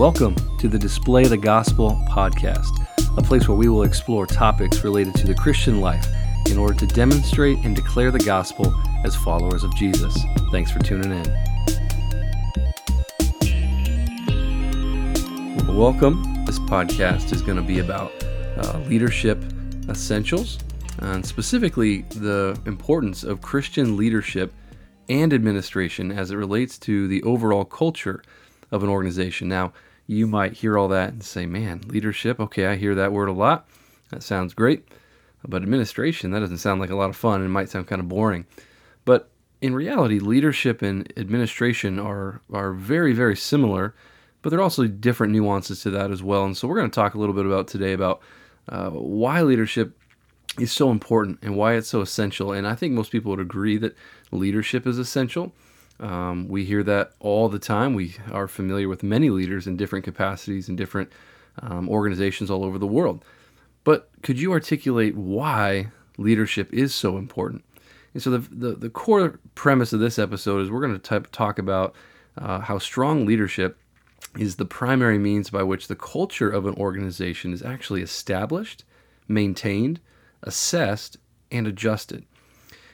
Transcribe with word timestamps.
Welcome 0.00 0.34
to 0.56 0.66
the 0.66 0.78
Display 0.78 1.26
the 1.26 1.36
Gospel 1.36 1.90
podcast, 2.08 2.70
a 3.18 3.20
place 3.22 3.46
where 3.46 3.58
we 3.58 3.68
will 3.68 3.82
explore 3.82 4.24
topics 4.24 4.82
related 4.82 5.14
to 5.16 5.26
the 5.26 5.34
Christian 5.34 5.82
life 5.82 6.06
in 6.46 6.56
order 6.56 6.72
to 6.72 6.86
demonstrate 6.86 7.58
and 7.66 7.76
declare 7.76 8.10
the 8.10 8.18
gospel 8.18 8.74
as 9.04 9.14
followers 9.14 9.62
of 9.62 9.76
Jesus. 9.76 10.18
Thanks 10.52 10.70
for 10.70 10.78
tuning 10.78 11.10
in. 11.10 11.26
Welcome. 15.76 16.46
This 16.46 16.58
podcast 16.60 17.34
is 17.34 17.42
going 17.42 17.58
to 17.58 17.62
be 17.62 17.80
about 17.80 18.10
uh, 18.56 18.78
leadership 18.86 19.44
essentials 19.90 20.60
and 21.00 21.26
specifically 21.26 22.06
the 22.12 22.58
importance 22.64 23.22
of 23.22 23.42
Christian 23.42 23.98
leadership 23.98 24.54
and 25.10 25.34
administration 25.34 26.10
as 26.10 26.30
it 26.30 26.36
relates 26.36 26.78
to 26.78 27.06
the 27.06 27.22
overall 27.24 27.66
culture 27.66 28.22
of 28.72 28.82
an 28.82 28.88
organization. 28.88 29.46
Now, 29.48 29.74
you 30.10 30.26
might 30.26 30.54
hear 30.54 30.76
all 30.76 30.88
that 30.88 31.12
and 31.12 31.22
say, 31.22 31.46
man, 31.46 31.82
leadership, 31.86 32.40
okay, 32.40 32.66
I 32.66 32.74
hear 32.74 32.96
that 32.96 33.12
word 33.12 33.28
a 33.28 33.32
lot. 33.32 33.68
That 34.10 34.24
sounds 34.24 34.54
great. 34.54 34.88
But 35.46 35.62
administration, 35.62 36.32
that 36.32 36.40
doesn't 36.40 36.58
sound 36.58 36.80
like 36.80 36.90
a 36.90 36.96
lot 36.96 37.10
of 37.10 37.16
fun 37.16 37.40
and 37.40 37.52
might 37.52 37.68
sound 37.68 37.86
kind 37.86 38.00
of 38.00 38.08
boring. 38.08 38.44
But 39.04 39.30
in 39.60 39.72
reality, 39.72 40.18
leadership 40.18 40.82
and 40.82 41.10
administration 41.16 42.00
are, 42.00 42.40
are 42.52 42.72
very, 42.72 43.12
very 43.12 43.36
similar, 43.36 43.94
but 44.42 44.50
there 44.50 44.58
are 44.58 44.64
also 44.64 44.88
different 44.88 45.32
nuances 45.32 45.80
to 45.82 45.90
that 45.90 46.10
as 46.10 46.24
well. 46.24 46.44
And 46.44 46.56
so 46.56 46.66
we're 46.66 46.78
going 46.78 46.90
to 46.90 46.94
talk 46.94 47.14
a 47.14 47.18
little 47.18 47.34
bit 47.34 47.46
about 47.46 47.68
today 47.68 47.92
about 47.92 48.20
uh, 48.68 48.90
why 48.90 49.42
leadership 49.42 49.96
is 50.58 50.72
so 50.72 50.90
important 50.90 51.38
and 51.40 51.56
why 51.56 51.74
it's 51.74 51.88
so 51.88 52.00
essential. 52.00 52.52
And 52.52 52.66
I 52.66 52.74
think 52.74 52.94
most 52.94 53.12
people 53.12 53.30
would 53.30 53.38
agree 53.38 53.76
that 53.76 53.96
leadership 54.32 54.88
is 54.88 54.98
essential. 54.98 55.52
Um, 56.00 56.48
we 56.48 56.64
hear 56.64 56.82
that 56.82 57.12
all 57.20 57.48
the 57.48 57.58
time. 57.58 57.94
We 57.94 58.16
are 58.32 58.48
familiar 58.48 58.88
with 58.88 59.02
many 59.02 59.30
leaders 59.30 59.66
in 59.66 59.76
different 59.76 60.04
capacities 60.04 60.68
in 60.68 60.76
different 60.76 61.12
um, 61.60 61.88
organizations 61.88 62.50
all 62.50 62.64
over 62.64 62.78
the 62.78 62.86
world. 62.86 63.24
But 63.84 64.10
could 64.22 64.38
you 64.38 64.52
articulate 64.52 65.16
why 65.16 65.88
leadership 66.16 66.72
is 66.72 66.94
so 66.94 67.18
important? 67.18 67.64
And 68.14 68.22
so, 68.22 68.30
the, 68.30 68.38
the, 68.38 68.74
the 68.76 68.90
core 68.90 69.38
premise 69.54 69.92
of 69.92 70.00
this 70.00 70.18
episode 70.18 70.62
is 70.62 70.70
we're 70.70 70.80
going 70.80 70.98
to 70.98 71.20
talk 71.32 71.58
about 71.58 71.94
uh, 72.36 72.60
how 72.60 72.78
strong 72.78 73.26
leadership 73.26 73.78
is 74.38 74.56
the 74.56 74.64
primary 74.64 75.18
means 75.18 75.50
by 75.50 75.62
which 75.62 75.88
the 75.88 75.96
culture 75.96 76.50
of 76.50 76.66
an 76.66 76.74
organization 76.74 77.52
is 77.52 77.62
actually 77.62 78.02
established, 78.02 78.84
maintained, 79.28 80.00
assessed, 80.42 81.16
and 81.50 81.66
adjusted. 81.66 82.24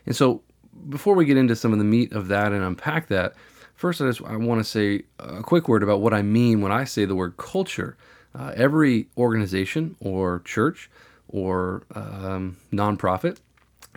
And 0.05 0.15
so, 0.15 0.43
before 0.89 1.15
we 1.15 1.25
get 1.25 1.37
into 1.37 1.57
some 1.57 1.73
of 1.73 1.79
the 1.79 1.85
meat 1.85 2.13
of 2.13 2.29
that 2.29 2.53
and 2.53 2.63
unpack 2.63 3.09
that, 3.09 3.35
first 3.75 4.01
I 4.01 4.07
just 4.07 4.23
I 4.23 4.37
want 4.37 4.61
to 4.61 4.65
say 4.65 5.03
a 5.19 5.43
quick 5.43 5.69
word 5.69 5.83
about 5.83 6.01
what 6.01 6.15
I 6.15 6.23
mean 6.23 6.61
when 6.61 6.73
I 6.73 6.85
say 6.85 7.05
the 7.05 7.15
word 7.15 7.37
culture. 7.37 7.97
Uh, 8.35 8.53
every 8.55 9.09
organization 9.17 9.97
or 10.01 10.41
church 10.41 10.91
or 11.29 11.85
um, 11.95 12.59
nonprofit 12.73 13.39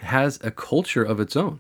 has 0.02 0.40
a 0.44 0.52
culture 0.52 1.04
of 1.04 1.20
its 1.20 1.36
own. 1.36 1.60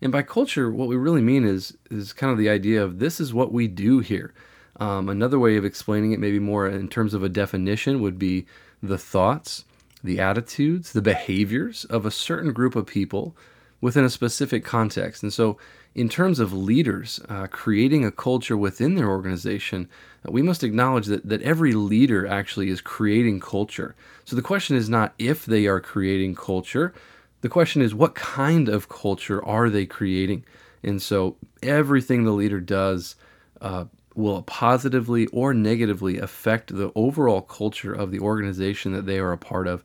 And 0.00 0.12
by 0.12 0.22
culture, 0.22 0.70
what 0.70 0.88
we 0.88 0.96
really 0.96 1.22
mean 1.22 1.44
is 1.44 1.76
is 1.90 2.12
kind 2.12 2.30
of 2.30 2.38
the 2.38 2.48
idea 2.48 2.82
of 2.82 2.98
this 2.98 3.20
is 3.20 3.34
what 3.34 3.52
we 3.52 3.66
do 3.66 4.00
here. 4.00 4.32
Um, 4.78 5.08
another 5.08 5.38
way 5.38 5.56
of 5.56 5.64
explaining 5.64 6.12
it, 6.12 6.20
maybe 6.20 6.38
more 6.38 6.68
in 6.68 6.88
terms 6.88 7.14
of 7.14 7.24
a 7.24 7.28
definition, 7.28 8.00
would 8.00 8.18
be 8.18 8.46
the 8.80 8.98
thoughts, 8.98 9.64
the 10.04 10.20
attitudes, 10.20 10.92
the 10.92 11.02
behaviors 11.02 11.84
of 11.86 12.06
a 12.06 12.12
certain 12.12 12.52
group 12.52 12.76
of 12.76 12.86
people 12.86 13.34
within 13.80 14.04
a 14.04 14.10
specific 14.10 14.64
context. 14.64 15.22
And 15.22 15.32
so, 15.32 15.58
in 15.94 16.08
terms 16.08 16.38
of 16.38 16.52
leaders 16.52 17.20
uh, 17.28 17.46
creating 17.48 18.04
a 18.04 18.12
culture 18.12 18.56
within 18.56 18.94
their 18.94 19.08
organization, 19.08 19.88
uh, 20.26 20.30
we 20.30 20.42
must 20.42 20.62
acknowledge 20.62 21.06
that, 21.06 21.28
that 21.28 21.42
every 21.42 21.72
leader 21.72 22.26
actually 22.26 22.68
is 22.68 22.80
creating 22.80 23.40
culture. 23.40 23.94
So, 24.24 24.36
the 24.36 24.42
question 24.42 24.76
is 24.76 24.88
not 24.88 25.14
if 25.18 25.46
they 25.46 25.66
are 25.66 25.80
creating 25.80 26.34
culture, 26.34 26.92
the 27.40 27.48
question 27.48 27.82
is 27.82 27.94
what 27.94 28.14
kind 28.14 28.68
of 28.68 28.88
culture 28.88 29.44
are 29.44 29.70
they 29.70 29.86
creating? 29.86 30.44
And 30.82 31.00
so, 31.00 31.36
everything 31.62 32.24
the 32.24 32.32
leader 32.32 32.60
does 32.60 33.16
uh, 33.60 33.86
will 34.14 34.42
positively 34.42 35.26
or 35.28 35.54
negatively 35.54 36.18
affect 36.18 36.74
the 36.74 36.90
overall 36.96 37.40
culture 37.40 37.92
of 37.92 38.10
the 38.10 38.18
organization 38.18 38.92
that 38.92 39.06
they 39.06 39.18
are 39.18 39.32
a 39.32 39.38
part 39.38 39.68
of. 39.68 39.84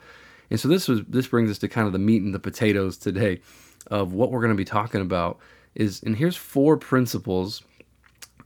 And 0.49 0.59
so 0.59 0.67
this 0.67 0.87
was 0.87 1.01
this 1.07 1.27
brings 1.27 1.51
us 1.51 1.59
to 1.59 1.67
kind 1.67 1.87
of 1.87 1.93
the 1.93 1.99
meat 1.99 2.23
and 2.23 2.33
the 2.33 2.39
potatoes 2.39 2.97
today 2.97 3.41
of 3.87 4.13
what 4.13 4.31
we're 4.31 4.41
going 4.41 4.53
to 4.53 4.57
be 4.57 4.65
talking 4.65 5.01
about 5.01 5.39
is, 5.75 6.01
and 6.03 6.17
here's 6.17 6.35
four 6.35 6.77
principles 6.77 7.63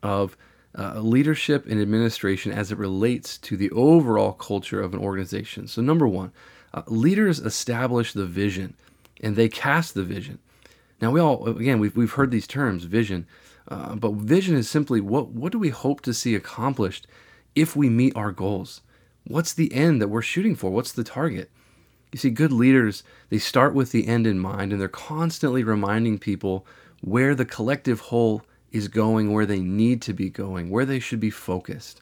of 0.04 0.38
uh, 0.78 1.00
leadership 1.00 1.66
and 1.68 1.82
administration 1.82 2.52
as 2.52 2.72
it 2.72 2.78
relates 2.78 3.38
to 3.40 3.58
the 3.58 3.72
overall 3.72 4.34
culture 4.34 4.82
of 4.82 4.94
an 4.94 5.00
organization. 5.00 5.68
So, 5.68 5.82
number 5.82 6.08
one, 6.08 6.32
uh, 6.74 6.84
leaders 6.88 7.40
establish 7.40 8.14
the 8.14 8.26
vision 8.26 8.76
and 9.22 9.36
they 9.36 9.50
cast 9.50 9.94
the 9.94 10.04
vision. 10.04 10.40
Now, 11.02 11.12
we 11.12 11.20
all, 11.20 11.48
again, 11.48 11.80
we've, 11.80 11.96
we've 11.96 12.12
heard 12.12 12.32
these 12.32 12.48
terms, 12.48 12.84
vision, 12.84 13.28
uh, 13.68 13.96
but 13.96 14.14
vision 14.14 14.56
is 14.56 14.70
simply 14.70 15.02
what, 15.02 15.30
what 15.30 15.52
do 15.52 15.60
we 15.60 15.70
hope 15.70 16.02
to 16.02 16.14
see 16.14 16.36
accomplished 16.36 17.08
if 17.56 17.76
we 17.76 17.90
meet 17.90 18.16
our 18.16 18.32
goals? 18.32 18.82
What's 19.26 19.54
the 19.54 19.74
end 19.74 20.02
that 20.02 20.08
we're 20.08 20.22
shooting 20.22 20.56
for? 20.56 20.72
What's 20.72 20.92
the 20.92 21.04
target? 21.04 21.52
You 22.12 22.20
see, 22.20 22.30
good 22.30 22.52
leaders, 22.52 23.04
they 23.30 23.38
start 23.38 23.74
with 23.74 23.92
the 23.92 24.08
end 24.08 24.26
in 24.26 24.40
mind 24.40 24.72
and 24.72 24.80
they're 24.80 24.88
constantly 24.88 25.64
reminding 25.64 26.20
people 26.20 26.66
where 27.02 27.36
the 27.36 27.46
collective 27.46 28.00
whole 28.00 28.44
is 28.72 28.88
going, 28.88 29.34
where 29.34 29.46
they 29.46 29.60
need 29.60 30.02
to 30.04 30.14
be 30.14 30.30
going, 30.30 30.70
where 30.70 30.86
they 30.86 31.00
should 31.00 31.20
be 31.20 31.30
focused. 31.30 32.02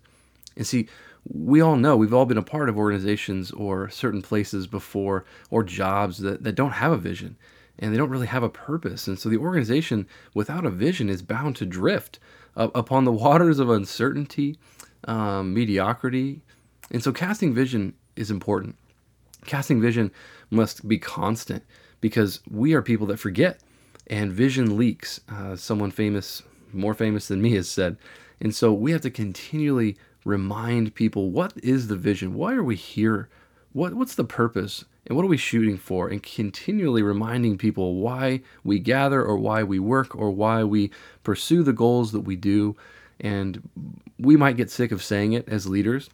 And 0.55 0.65
see, 0.65 0.87
we 1.31 1.59
all 1.59 1.75
know 1.75 1.97
we've 1.97 2.13
all 2.13 2.25
been 2.25 2.37
a 2.37 2.43
part 2.43 2.69
of 2.69 2.77
organizations 2.77 3.51
or 3.51 3.89
certain 3.89 4.21
places 4.21 4.67
before 4.67 5.25
or 5.49 5.63
jobs 5.63 6.19
that, 6.19 6.43
that 6.43 6.55
don't 6.55 6.71
have 6.71 6.91
a 6.91 6.97
vision 6.97 7.35
and 7.79 7.91
they 7.91 7.97
don't 7.97 8.09
really 8.09 8.27
have 8.27 8.43
a 8.43 8.49
purpose. 8.49 9.07
And 9.07 9.19
so 9.19 9.27
the 9.29 9.37
organization 9.37 10.07
without 10.33 10.65
a 10.65 10.69
vision 10.69 11.09
is 11.09 11.21
bound 11.21 11.55
to 11.57 11.65
drift 11.65 12.19
uh, 12.55 12.69
upon 12.75 13.03
the 13.03 13.11
waters 13.11 13.59
of 13.59 13.69
uncertainty, 13.69 14.57
um, 15.05 15.53
mediocrity. 15.53 16.41
And 16.91 17.03
so 17.03 17.11
casting 17.11 17.53
vision 17.53 17.93
is 18.15 18.31
important. 18.31 18.75
Casting 19.45 19.81
vision 19.81 20.11
must 20.49 20.87
be 20.87 20.97
constant 20.97 21.63
because 22.01 22.41
we 22.49 22.73
are 22.73 22.81
people 22.81 23.07
that 23.07 23.19
forget 23.19 23.59
and 24.07 24.31
vision 24.31 24.77
leaks. 24.77 25.21
Uh, 25.29 25.55
someone 25.55 25.91
famous, 25.91 26.43
more 26.73 26.93
famous 26.93 27.27
than 27.27 27.41
me, 27.41 27.55
has 27.55 27.69
said. 27.69 27.97
And 28.39 28.53
so 28.53 28.73
we 28.73 28.91
have 28.91 29.01
to 29.01 29.09
continually 29.09 29.97
remind 30.23 30.95
people 30.95 31.29
what 31.29 31.53
is 31.63 31.87
the 31.87 31.95
vision? 31.95 32.33
Why 32.33 32.53
are 32.53 32.63
we 32.63 32.75
here? 32.75 33.29
What, 33.73 33.93
what's 33.93 34.15
the 34.15 34.23
purpose? 34.23 34.85
And 35.07 35.15
what 35.15 35.23
are 35.23 35.29
we 35.29 35.37
shooting 35.37 35.77
for? 35.77 36.07
And 36.09 36.21
continually 36.23 37.03
reminding 37.03 37.57
people 37.57 37.95
why 37.95 38.41
we 38.63 38.79
gather 38.79 39.23
or 39.23 39.37
why 39.37 39.63
we 39.63 39.79
work 39.79 40.15
or 40.15 40.31
why 40.31 40.63
we 40.63 40.91
pursue 41.23 41.61
the 41.61 41.73
goals 41.73 42.11
that 42.11 42.21
we 42.21 42.35
do. 42.35 42.75
And 43.19 43.69
we 44.19 44.35
might 44.35 44.57
get 44.57 44.71
sick 44.71 44.91
of 44.91 45.03
saying 45.03 45.33
it 45.33 45.47
as 45.47 45.67
leaders, 45.67 46.09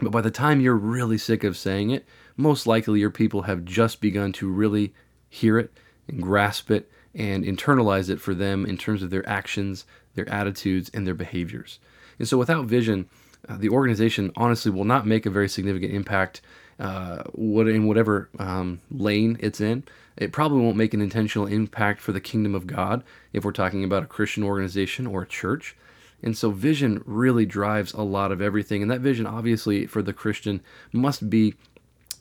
but 0.00 0.10
by 0.10 0.20
the 0.20 0.30
time 0.30 0.60
you're 0.60 0.76
really 0.76 1.18
sick 1.18 1.44
of 1.44 1.56
saying 1.56 1.90
it, 1.90 2.06
most 2.42 2.66
likely 2.66 3.00
your 3.00 3.10
people 3.10 3.42
have 3.42 3.64
just 3.64 4.00
begun 4.00 4.32
to 4.32 4.50
really 4.50 4.92
hear 5.28 5.58
it 5.58 5.72
and 6.08 6.20
grasp 6.20 6.70
it 6.70 6.90
and 7.14 7.44
internalize 7.44 8.10
it 8.10 8.20
for 8.20 8.34
them 8.34 8.66
in 8.66 8.76
terms 8.76 9.02
of 9.02 9.10
their 9.10 9.26
actions, 9.28 9.84
their 10.14 10.28
attitudes, 10.28 10.90
and 10.92 11.06
their 11.06 11.14
behaviors. 11.14 11.78
And 12.18 12.28
so 12.28 12.38
without 12.38 12.66
vision, 12.66 13.08
uh, 13.48 13.56
the 13.56 13.68
organization 13.68 14.32
honestly 14.36 14.70
will 14.70 14.84
not 14.84 15.06
make 15.06 15.26
a 15.26 15.30
very 15.30 15.48
significant 15.48 15.92
impact 15.92 16.40
uh, 16.78 17.22
in 17.36 17.86
whatever 17.86 18.28
um, 18.38 18.80
lane 18.90 19.36
it's 19.40 19.60
in. 19.60 19.84
It 20.16 20.32
probably 20.32 20.60
won't 20.60 20.76
make 20.76 20.94
an 20.94 21.00
intentional 21.00 21.46
impact 21.46 22.00
for 22.00 22.12
the 22.12 22.20
kingdom 22.20 22.54
of 22.54 22.66
God 22.66 23.02
if 23.32 23.44
we're 23.44 23.52
talking 23.52 23.84
about 23.84 24.02
a 24.02 24.06
Christian 24.06 24.42
organization 24.42 25.06
or 25.06 25.22
a 25.22 25.26
church. 25.26 25.76
And 26.22 26.36
so 26.36 26.50
vision 26.50 27.02
really 27.04 27.46
drives 27.46 27.92
a 27.92 28.02
lot 28.02 28.30
of 28.30 28.40
everything. 28.40 28.80
And 28.80 28.90
that 28.90 29.00
vision, 29.00 29.26
obviously, 29.26 29.86
for 29.86 30.02
the 30.02 30.12
Christian 30.12 30.60
must 30.92 31.28
be 31.28 31.54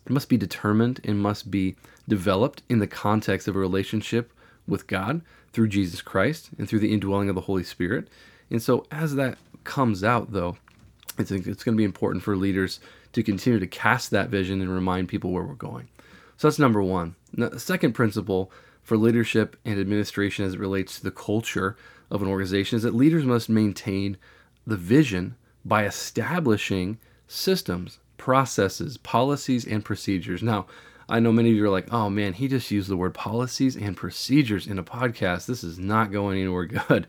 must 0.09 0.29
be 0.29 0.37
determined 0.37 0.99
and 1.03 1.19
must 1.19 1.51
be 1.51 1.75
developed 2.07 2.63
in 2.69 2.79
the 2.79 2.87
context 2.87 3.47
of 3.47 3.55
a 3.55 3.59
relationship 3.59 4.33
with 4.67 4.87
God 4.87 5.21
through 5.53 5.67
Jesus 5.67 6.01
Christ 6.01 6.49
and 6.57 6.67
through 6.67 6.79
the 6.79 6.93
indwelling 6.93 7.29
of 7.29 7.35
the 7.35 7.41
Holy 7.41 7.63
Spirit. 7.63 8.07
And 8.49 8.61
so 8.61 8.85
as 8.91 9.15
that 9.15 9.37
comes 9.63 10.03
out 10.03 10.31
though, 10.31 10.57
I 11.17 11.23
think 11.23 11.45
it's 11.45 11.63
going 11.63 11.75
to 11.75 11.81
be 11.81 11.83
important 11.83 12.23
for 12.23 12.35
leaders 12.35 12.79
to 13.13 13.23
continue 13.23 13.59
to 13.59 13.67
cast 13.67 14.11
that 14.11 14.29
vision 14.29 14.61
and 14.61 14.73
remind 14.73 15.09
people 15.09 15.31
where 15.31 15.43
we're 15.43 15.53
going. 15.53 15.89
So 16.37 16.47
that's 16.47 16.59
number 16.59 16.81
one. 16.81 17.15
Now, 17.33 17.49
the 17.49 17.59
second 17.59 17.93
principle 17.93 18.51
for 18.81 18.97
leadership 18.97 19.57
and 19.65 19.79
administration 19.79 20.45
as 20.45 20.55
it 20.55 20.59
relates 20.59 20.97
to 20.97 21.03
the 21.03 21.11
culture 21.11 21.75
of 22.09 22.21
an 22.21 22.27
organization 22.27 22.77
is 22.77 22.83
that 22.83 22.95
leaders 22.95 23.25
must 23.25 23.49
maintain 23.49 24.17
the 24.65 24.77
vision 24.77 25.35
by 25.63 25.85
establishing 25.85 26.97
systems, 27.27 27.99
processes, 28.21 28.97
policies, 28.97 29.65
and 29.65 29.83
procedures. 29.83 30.43
Now, 30.43 30.67
I 31.09 31.19
know 31.19 31.31
many 31.31 31.49
of 31.49 31.55
you 31.55 31.65
are 31.65 31.71
like, 31.71 31.91
oh 31.91 32.07
man, 32.07 32.33
he 32.33 32.47
just 32.47 32.69
used 32.69 32.87
the 32.87 32.95
word 32.95 33.15
policies 33.15 33.75
and 33.75 33.97
procedures 33.97 34.67
in 34.67 34.77
a 34.77 34.83
podcast. 34.83 35.47
This 35.47 35.63
is 35.63 35.79
not 35.79 36.11
going 36.11 36.39
anywhere 36.39 36.65
good. 36.87 37.07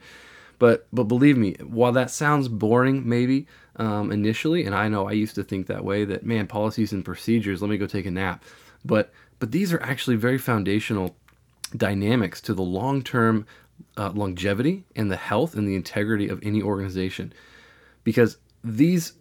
But 0.59 0.87
but 0.91 1.05
believe 1.05 1.37
me, 1.37 1.57
while 1.63 1.93
that 1.93 2.11
sounds 2.11 2.49
boring, 2.49 3.07
maybe 3.07 3.47
um, 3.77 4.11
initially, 4.11 4.65
and 4.65 4.75
I 4.75 4.89
know 4.89 5.07
I 5.07 5.13
used 5.13 5.35
to 5.35 5.45
think 5.45 5.67
that 5.67 5.85
way. 5.85 6.07
That 6.07 6.25
man, 6.25 6.47
policies 6.47 6.93
and 6.93 7.05
procedures. 7.05 7.61
Let 7.61 7.71
me 7.71 7.77
go 7.77 7.87
take 7.87 8.07
a 8.07 8.11
nap. 8.11 8.43
But 8.83 9.13
but 9.39 9.53
these 9.53 9.71
are 9.71 9.83
actually 9.83 10.17
very 10.17 10.39
foundational 10.39 11.15
dynamics 11.77 12.41
to 12.43 12.55
the 12.55 12.63
long 12.63 13.03
term 13.03 13.45
uh, 13.99 14.13
longevity 14.13 14.85
and 14.97 15.11
the 15.11 15.17
health 15.17 15.57
and 15.57 15.69
the 15.69 15.75
integrity 15.75 16.29
of 16.29 16.41
any 16.43 16.63
organization, 16.63 17.35
because 18.03 18.39
these 18.65 19.13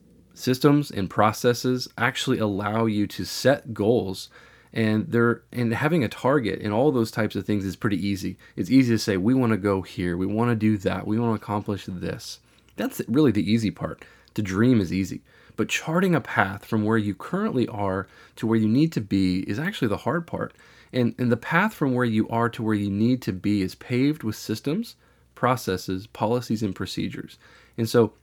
systems 0.41 0.91
and 0.91 1.09
processes 1.09 1.87
actually 1.97 2.39
allow 2.39 2.85
you 2.85 3.07
to 3.07 3.23
set 3.25 3.73
goals 3.73 4.29
and 4.73 5.11
they're 5.11 5.43
and 5.51 5.73
having 5.73 6.03
a 6.03 6.09
target 6.09 6.61
and 6.61 6.73
all 6.73 6.91
those 6.91 7.11
types 7.11 7.35
of 7.35 7.45
things 7.45 7.65
is 7.65 7.75
pretty 7.75 8.05
easy. 8.05 8.37
It's 8.55 8.71
easy 8.71 8.93
to 8.93 8.99
say 8.99 9.17
we 9.17 9.33
want 9.33 9.51
to 9.51 9.57
go 9.57 9.81
here. 9.81 10.15
We 10.15 10.25
want 10.25 10.49
to 10.49 10.55
do 10.55 10.77
that. 10.79 11.05
We 11.05 11.19
want 11.19 11.39
to 11.39 11.43
accomplish 11.43 11.85
this. 11.87 12.39
That's 12.77 13.01
really 13.07 13.31
the 13.31 13.49
easy 13.49 13.71
part. 13.71 14.03
To 14.35 14.41
dream 14.41 14.79
is 14.79 14.93
easy. 14.93 15.21
But 15.57 15.67
charting 15.67 16.15
a 16.15 16.21
path 16.21 16.65
from 16.65 16.83
where 16.83 16.97
you 16.97 17.13
currently 17.13 17.67
are 17.67 18.07
to 18.37 18.47
where 18.47 18.57
you 18.57 18.67
need 18.67 18.93
to 18.93 19.01
be 19.01 19.41
is 19.41 19.59
actually 19.59 19.89
the 19.89 19.97
hard 19.97 20.25
part. 20.25 20.53
And, 20.93 21.13
and 21.17 21.31
the 21.31 21.37
path 21.37 21.73
from 21.73 21.93
where 21.93 22.05
you 22.05 22.27
are 22.29 22.49
to 22.49 22.63
where 22.63 22.73
you 22.73 22.89
need 22.89 23.21
to 23.23 23.33
be 23.33 23.61
is 23.61 23.75
paved 23.75 24.23
with 24.23 24.35
systems 24.35 24.95
processes 25.35 26.07
policies 26.07 26.61
and 26.63 26.75
procedures. 26.75 27.37
And 27.77 27.89
so 27.89 28.13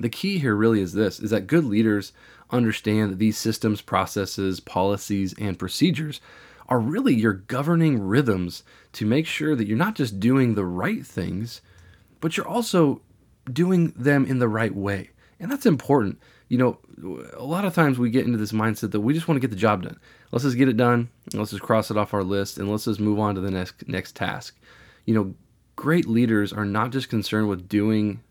the 0.00 0.08
key 0.08 0.38
here 0.38 0.54
really 0.54 0.80
is 0.80 0.92
this 0.92 1.20
is 1.20 1.30
that 1.30 1.46
good 1.46 1.64
leaders 1.64 2.12
understand 2.50 3.12
that 3.12 3.18
these 3.18 3.38
systems, 3.38 3.80
processes, 3.80 4.60
policies, 4.60 5.34
and 5.38 5.58
procedures 5.58 6.20
are 6.68 6.80
really 6.80 7.14
your 7.14 7.32
governing 7.32 8.00
rhythms 8.00 8.62
to 8.92 9.06
make 9.06 9.26
sure 9.26 9.54
that 9.54 9.66
you're 9.66 9.76
not 9.76 9.94
just 9.94 10.18
doing 10.18 10.54
the 10.54 10.64
right 10.64 11.04
things, 11.04 11.60
but 12.20 12.36
you're 12.36 12.48
also 12.48 13.02
doing 13.52 13.92
them 13.96 14.24
in 14.24 14.38
the 14.38 14.48
right 14.48 14.74
way. 14.74 15.10
And 15.38 15.50
that's 15.50 15.66
important. 15.66 16.18
You 16.48 16.58
know, 16.58 16.78
a 17.36 17.44
lot 17.44 17.64
of 17.64 17.74
times 17.74 17.98
we 17.98 18.10
get 18.10 18.24
into 18.24 18.38
this 18.38 18.52
mindset 18.52 18.92
that 18.92 19.00
we 19.00 19.12
just 19.12 19.28
want 19.28 19.36
to 19.36 19.40
get 19.40 19.50
the 19.50 19.60
job 19.60 19.82
done. 19.82 19.98
Let's 20.30 20.44
just 20.44 20.56
get 20.56 20.68
it 20.68 20.76
done. 20.76 21.10
Let's 21.32 21.50
just 21.50 21.62
cross 21.62 21.90
it 21.90 21.96
off 21.96 22.14
our 22.14 22.22
list 22.22 22.58
and 22.58 22.70
let's 22.70 22.84
just 22.84 23.00
move 23.00 23.18
on 23.18 23.34
to 23.34 23.40
the 23.40 23.50
next 23.50 23.86
next 23.88 24.16
task. 24.16 24.56
You 25.04 25.14
know, 25.14 25.34
great 25.76 26.06
leaders 26.06 26.52
are 26.52 26.64
not 26.64 26.90
just 26.90 27.08
concerned 27.08 27.48
with 27.48 27.68
doing 27.68 28.22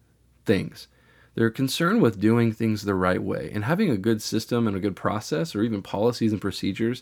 things. 0.45 0.87
They're 1.35 1.49
concerned 1.49 2.01
with 2.01 2.19
doing 2.19 2.51
things 2.51 2.83
the 2.83 2.95
right 2.95 3.21
way 3.21 3.51
and 3.53 3.63
having 3.65 3.89
a 3.89 3.97
good 3.97 4.21
system 4.21 4.67
and 4.67 4.77
a 4.77 4.79
good 4.79 4.95
process 4.95 5.55
or 5.55 5.63
even 5.63 5.81
policies 5.81 6.31
and 6.31 6.41
procedures, 6.41 7.01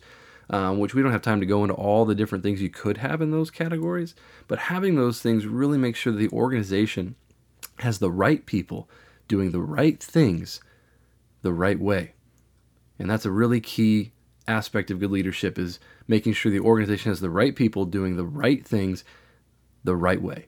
um, 0.50 0.80
which 0.80 0.94
we 0.94 1.01
don't 1.01 1.12
have 1.12 1.22
time 1.22 1.42
to 1.42 1.45
go 1.45 1.63
into 1.63 1.75
all 1.75 2.06
the 2.06 2.16
different 2.16 2.44
things 2.44 2.62
you 2.62 2.69
could 2.69 2.98
have 2.98 3.22
in 3.22 3.31
those 3.31 3.51
categories. 3.51 4.16
But 4.48 4.60
having 4.60 4.95
those 4.95 5.22
things 5.22 5.45
really 5.45 5.78
makes 5.78 6.00
sure 6.00 6.13
that 6.13 6.19
the 6.19 6.36
organization 6.36 7.16
has 7.80 8.00
the 8.00 8.12
right 8.12 8.45
people 8.45 8.89
doing 9.28 9.51
the 9.51 9.62
right 9.62 10.01
things 10.01 10.62
the 11.42 11.54
right 11.54 11.80
way. 11.80 12.13
And 13.00 13.10
that's 13.10 13.25
a 13.25 13.31
really 13.31 13.60
key 13.60 14.12
aspect 14.48 14.92
of 14.92 15.00
good 15.00 15.12
leadership 15.12 15.57
is 15.57 15.80
making 16.07 16.33
sure 16.33 16.51
the 16.51 16.60
organization 16.60 17.12
has 17.12 17.19
the 17.19 17.30
right 17.30 17.56
people 17.56 17.86
doing 17.86 18.16
the 18.16 18.25
right 18.25 18.66
things 18.66 19.04
the 19.83 19.95
right 19.95 20.22
way. 20.22 20.48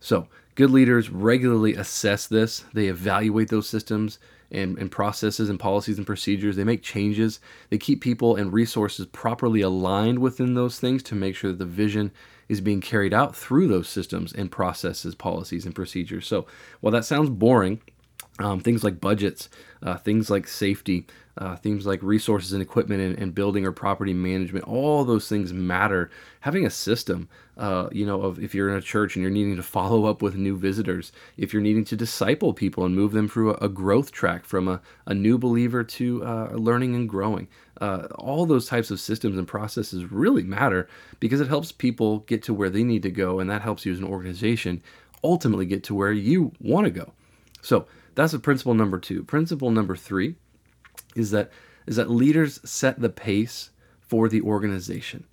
So, 0.00 0.28
Good 0.58 0.72
leaders 0.72 1.08
regularly 1.08 1.76
assess 1.76 2.26
this. 2.26 2.64
They 2.72 2.88
evaluate 2.88 3.48
those 3.48 3.68
systems 3.68 4.18
and, 4.50 4.76
and, 4.76 4.90
processes 4.90 5.48
and 5.48 5.60
policies 5.60 5.98
and 5.98 6.04
procedures. 6.04 6.56
They 6.56 6.64
make 6.64 6.82
changes. 6.82 7.38
They 7.70 7.78
keep 7.78 8.00
people 8.00 8.34
and 8.34 8.52
resources 8.52 9.06
properly 9.06 9.60
aligned 9.60 10.18
within 10.18 10.54
those 10.54 10.80
things 10.80 11.04
to 11.04 11.14
make 11.14 11.36
sure 11.36 11.52
that 11.52 11.60
the 11.60 11.64
vision 11.64 12.10
is 12.48 12.60
being 12.60 12.80
carried 12.80 13.14
out 13.14 13.36
through 13.36 13.68
those 13.68 13.88
systems 13.88 14.32
and 14.32 14.50
processes, 14.50 15.14
policies, 15.14 15.64
and 15.64 15.76
procedures. 15.76 16.26
So 16.26 16.44
while 16.80 16.90
that 16.90 17.04
sounds 17.04 17.30
boring, 17.30 17.80
um, 18.38 18.60
things 18.60 18.84
like 18.84 19.00
budgets, 19.00 19.48
uh, 19.82 19.96
things 19.96 20.30
like 20.30 20.46
safety, 20.46 21.06
uh, 21.38 21.56
things 21.56 21.86
like 21.86 22.02
resources 22.02 22.52
and 22.52 22.62
equipment 22.62 23.00
and, 23.00 23.18
and, 23.18 23.34
building 23.34 23.64
or 23.64 23.70
property 23.70 24.12
management, 24.12 24.64
all 24.64 25.04
those 25.04 25.28
things 25.28 25.52
matter. 25.52 26.10
Having 26.40 26.66
a 26.66 26.70
system, 26.70 27.28
uh, 27.56 27.88
you 27.92 28.04
know, 28.04 28.22
of 28.22 28.40
if 28.40 28.54
you're 28.54 28.70
in 28.70 28.76
a 28.76 28.82
church 28.82 29.14
and 29.14 29.22
you're 29.22 29.30
needing 29.30 29.56
to 29.56 29.62
follow 29.78 30.06
up 30.06 30.20
with 30.20 30.34
new 30.34 30.56
visitors, 30.56 31.12
if 31.36 31.52
you're 31.52 31.62
needing 31.62 31.84
to 31.84 31.96
disciple 31.96 32.52
people 32.52 32.84
and 32.84 32.94
move 32.94 33.12
them 33.12 33.28
through 33.28 33.54
a, 33.54 33.66
a 33.66 33.68
growth 33.68 34.10
track 34.10 34.44
from 34.44 34.66
a, 34.66 34.80
a 35.06 35.14
new 35.14 35.38
believer 35.38 35.84
to 35.84 36.24
uh, 36.24 36.50
learning 36.54 36.94
and 36.94 37.08
growing, 37.08 37.46
uh, 37.80 38.08
all 38.16 38.44
those 38.44 38.66
types 38.66 38.90
of 38.90 38.98
systems 38.98 39.38
and 39.38 39.46
processes 39.46 40.10
really 40.10 40.42
matter 40.42 40.88
because 41.20 41.40
it 41.40 41.48
helps 41.48 41.70
people 41.70 42.20
get 42.20 42.42
to 42.42 42.54
where 42.54 42.70
they 42.70 42.82
need 42.82 43.02
to 43.02 43.10
go, 43.10 43.38
and 43.38 43.48
that 43.48 43.62
helps 43.62 43.86
you 43.86 43.92
as 43.92 43.98
an 43.98 44.04
organization 44.04 44.82
ultimately 45.22 45.66
get 45.66 45.82
to 45.84 45.94
where 45.94 46.12
you 46.12 46.52
want 46.60 46.84
to 46.84 46.90
go. 46.90 47.12
So 47.62 47.86
that's 48.18 48.32
a 48.32 48.40
principle 48.40 48.74
number 48.74 48.98
two. 48.98 49.22
Principle 49.22 49.70
number 49.70 49.94
three 49.94 50.34
is 51.14 51.30
that 51.30 51.52
is 51.86 51.94
that 51.96 52.10
leaders 52.10 52.58
set 52.68 53.00
the 53.00 53.08
pace 53.08 53.70
for 54.00 54.28
the 54.28 54.40
organization. 54.40 55.24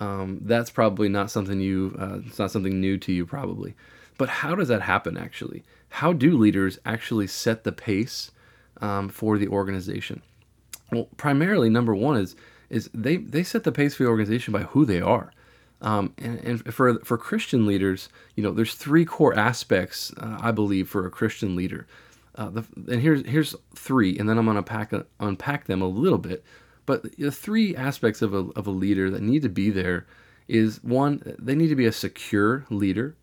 Um, 0.00 0.40
that's 0.42 0.68
probably 0.68 1.08
not 1.08 1.30
something 1.30 1.60
you 1.60 1.96
uh, 1.96 2.18
it's 2.26 2.40
not 2.40 2.50
something 2.50 2.80
new 2.80 2.98
to 2.98 3.12
you 3.12 3.24
probably. 3.26 3.76
But 4.18 4.28
how 4.28 4.56
does 4.56 4.66
that 4.66 4.82
happen 4.82 5.16
actually? 5.16 5.62
How 5.88 6.12
do 6.12 6.36
leaders 6.36 6.80
actually 6.84 7.28
set 7.28 7.62
the 7.62 7.70
pace 7.70 8.32
um, 8.80 9.08
for 9.08 9.38
the 9.38 9.46
organization? 9.46 10.20
Well 10.90 11.08
primarily 11.16 11.70
number 11.70 11.94
one 11.94 12.16
is 12.16 12.34
is 12.70 12.90
they 12.92 13.18
they 13.18 13.44
set 13.44 13.62
the 13.62 13.70
pace 13.70 13.94
for 13.94 14.02
the 14.02 14.10
organization 14.10 14.52
by 14.52 14.62
who 14.62 14.84
they 14.84 15.00
are. 15.00 15.32
Um, 15.80 16.12
and, 16.18 16.38
and, 16.40 16.74
for 16.74 17.00
for 17.00 17.18
christian 17.18 17.66
leaders 17.66 18.08
you 18.36 18.42
know 18.44 18.52
there's 18.52 18.74
three 18.74 19.04
core 19.04 19.36
aspects 19.36 20.12
uh, 20.16 20.38
i 20.40 20.52
believe 20.52 20.88
for 20.88 21.04
a 21.04 21.10
christian 21.10 21.56
leader 21.56 21.88
uh, 22.34 22.50
the, 22.50 22.64
and 22.88 23.00
here's 23.00 23.26
here's 23.26 23.54
three, 23.74 24.18
and 24.18 24.28
then 24.28 24.38
I'm 24.38 24.46
going 24.46 24.62
to 24.62 25.06
unpack 25.20 25.66
them 25.66 25.82
a 25.82 25.88
little 25.88 26.18
bit. 26.18 26.44
But 26.86 27.16
the 27.16 27.30
three 27.30 27.76
aspects 27.76 28.22
of 28.22 28.34
a, 28.34 28.48
of 28.56 28.66
a 28.66 28.70
leader 28.70 29.10
that 29.10 29.22
need 29.22 29.42
to 29.42 29.48
be 29.48 29.70
there 29.70 30.06
is 30.48 30.82
one, 30.82 31.36
they 31.38 31.54
need 31.54 31.68
to 31.68 31.76
be 31.76 31.86
a 31.86 31.92
secure 31.92 32.66
leader. 32.70 33.14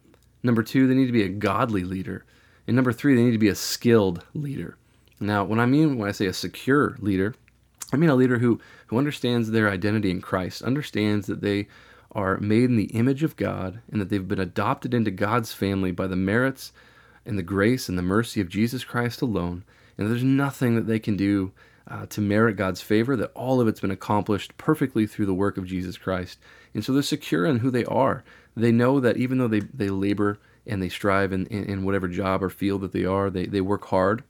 Number 0.44 0.64
two, 0.64 0.88
they 0.88 0.94
need 0.94 1.08
to 1.08 1.12
be 1.12 1.24
a 1.24 1.30
godly 1.30 1.84
leader. 1.84 2.26
And 2.68 2.76
number 2.76 2.94
three, 2.94 3.16
they 3.16 3.24
need 3.24 3.32
to 3.32 3.38
be 3.38 3.50
a 3.50 3.56
skilled 3.56 4.24
leader. 4.34 4.78
Now, 5.20 5.44
when 5.44 5.60
I 5.60 5.66
mean 5.66 5.98
when 5.98 6.08
I 6.08 6.14
say 6.14 6.28
a 6.28 6.34
secure 6.34 6.96
leader, 7.00 7.36
I 7.92 7.98
mean 7.98 8.10
a 8.10 8.16
leader 8.16 8.40
who, 8.40 8.62
who 8.88 8.98
understands 8.98 9.52
their 9.52 9.70
identity 9.70 10.12
in 10.12 10.22
Christ, 10.22 10.62
understands 10.62 11.28
that 11.28 11.42
they 11.42 11.68
are 12.12 12.38
made 12.38 12.66
in 12.66 12.78
the 12.78 12.86
image 12.86 13.24
of 13.24 13.36
God 13.36 13.82
and 13.92 14.00
that 14.00 14.10
they've 14.10 14.28
been 14.28 14.40
adopted 14.40 14.94
into 14.94 15.12
God's 15.12 15.52
family 15.52 15.92
by 15.92 16.08
the 16.08 16.16
merits 16.16 16.72
and 17.30 17.38
the 17.38 17.44
grace 17.44 17.88
and 17.88 17.98
the 17.98 18.02
mercy 18.02 18.42
of 18.42 18.50
Jesus 18.50 18.84
Christ 18.84 19.22
alone, 19.22 19.64
and 19.98 20.10
there's 20.10 20.24
nothing 20.24 20.76
that 20.76 20.88
they 20.88 20.98
can 20.98 21.16
do 21.16 21.52
uh, 21.88 22.08
to 22.08 22.22
merit 22.22 22.56
God's 22.56 22.82
favor, 22.82 23.16
that 23.16 23.32
all 23.36 23.62
of 23.62 23.68
it's 23.68 23.80
been 23.80 23.92
accomplished 23.92 24.58
perfectly 24.58 25.06
through 25.06 25.28
the 25.28 25.34
work 25.34 25.56
of 25.56 25.68
Jesus 25.68 25.96
Christ. 25.96 26.40
And 26.74 26.84
so 26.84 26.92
they're 26.92 27.04
secure 27.04 27.46
in 27.46 27.60
who 27.60 27.70
they 27.70 27.86
are. 27.86 28.24
They 28.58 28.72
know 28.72 29.00
that 29.00 29.18
even 29.18 29.38
though 29.38 29.48
they, 29.48 29.60
they 29.60 29.90
labor 29.90 30.40
and 30.66 30.82
they 30.82 30.90
strive 30.90 31.32
in, 31.32 31.46
in, 31.48 31.66
in 31.66 31.84
whatever 31.84 32.08
job 32.08 32.44
or 32.44 32.50
field 32.50 32.82
that 32.82 32.94
they 32.94 33.06
are, 33.06 33.30
they, 33.30 33.46
they 33.46 33.62
work 33.62 33.86
hard, 33.86 34.24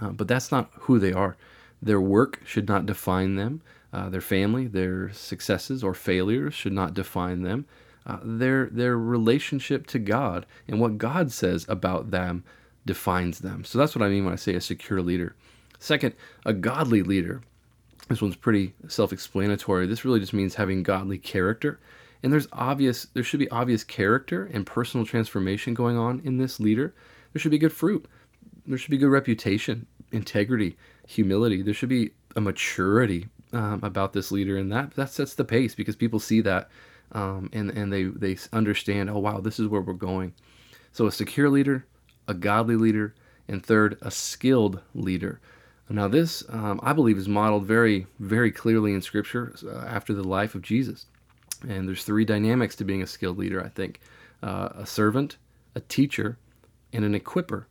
uh, 0.00 0.10
but 0.10 0.28
that's 0.28 0.52
not 0.52 0.70
who 0.82 1.00
they 1.00 1.12
are. 1.12 1.36
Their 1.82 2.00
work 2.00 2.40
should 2.44 2.68
not 2.68 2.86
define 2.86 3.34
them. 3.34 3.62
Uh, 3.92 4.08
their 4.10 4.20
family, 4.20 4.68
their 4.68 5.12
successes 5.12 5.82
or 5.82 5.92
failures 5.92 6.54
should 6.54 6.72
not 6.72 6.94
define 6.94 7.42
them 7.42 7.66
uh, 8.08 8.18
their 8.22 8.66
their 8.66 8.98
relationship 8.98 9.86
to 9.88 9.98
God 9.98 10.46
and 10.66 10.80
what 10.80 10.98
God 10.98 11.30
says 11.30 11.66
about 11.68 12.10
them 12.10 12.42
defines 12.86 13.40
them. 13.40 13.64
So 13.64 13.78
that's 13.78 13.94
what 13.94 14.04
I 14.04 14.08
mean 14.08 14.24
when 14.24 14.32
I 14.32 14.36
say 14.36 14.54
a 14.54 14.60
secure 14.60 15.02
leader. 15.02 15.36
Second, 15.78 16.14
a 16.44 16.52
godly 16.52 17.02
leader. 17.02 17.42
This 18.08 18.22
one's 18.22 18.36
pretty 18.36 18.74
self-explanatory. 18.88 19.86
This 19.86 20.04
really 20.04 20.20
just 20.20 20.32
means 20.32 20.54
having 20.54 20.82
godly 20.82 21.18
character. 21.18 21.78
And 22.22 22.32
there's 22.32 22.48
obvious 22.52 23.06
there 23.12 23.22
should 23.22 23.40
be 23.40 23.50
obvious 23.50 23.84
character 23.84 24.48
and 24.52 24.66
personal 24.66 25.06
transformation 25.06 25.74
going 25.74 25.96
on 25.98 26.20
in 26.24 26.38
this 26.38 26.58
leader. 26.58 26.94
There 27.32 27.40
should 27.40 27.50
be 27.50 27.58
good 27.58 27.72
fruit. 27.72 28.06
There 28.66 28.78
should 28.78 28.90
be 28.90 28.98
good 28.98 29.10
reputation, 29.10 29.86
integrity, 30.10 30.76
humility. 31.06 31.62
There 31.62 31.74
should 31.74 31.88
be 31.88 32.12
a 32.34 32.40
maturity 32.40 33.28
um, 33.52 33.80
about 33.82 34.12
this 34.12 34.32
leader, 34.32 34.56
and 34.56 34.72
that 34.72 34.94
that 34.94 35.10
sets 35.10 35.34
the 35.34 35.44
pace 35.44 35.74
because 35.74 35.96
people 35.96 36.18
see 36.18 36.40
that 36.42 36.68
um, 37.12 37.50
and 37.52 37.70
and 37.70 37.92
they 37.92 38.04
they 38.04 38.36
understand. 38.52 39.10
Oh 39.10 39.18
wow, 39.18 39.40
this 39.40 39.58
is 39.58 39.68
where 39.68 39.80
we're 39.80 39.92
going. 39.94 40.34
So 40.92 41.06
a 41.06 41.12
secure 41.12 41.48
leader, 41.48 41.86
a 42.26 42.34
godly 42.34 42.76
leader, 42.76 43.14
and 43.46 43.64
third, 43.64 43.98
a 44.02 44.10
skilled 44.10 44.80
leader. 44.94 45.40
Now 45.88 46.08
this 46.08 46.44
um, 46.50 46.80
I 46.82 46.92
believe 46.92 47.16
is 47.16 47.28
modeled 47.28 47.64
very 47.64 48.06
very 48.18 48.50
clearly 48.50 48.92
in 48.92 49.02
Scripture 49.02 49.54
uh, 49.64 49.86
after 49.86 50.12
the 50.12 50.24
life 50.24 50.54
of 50.54 50.62
Jesus. 50.62 51.06
And 51.66 51.88
there's 51.88 52.04
three 52.04 52.24
dynamics 52.24 52.76
to 52.76 52.84
being 52.84 53.02
a 53.02 53.06
skilled 53.06 53.38
leader. 53.38 53.64
I 53.64 53.68
think 53.68 54.00
uh, 54.42 54.68
a 54.76 54.86
servant, 54.86 55.38
a 55.74 55.80
teacher, 55.80 56.38
and 56.92 57.04
an 57.04 57.18
equiper. 57.18 57.64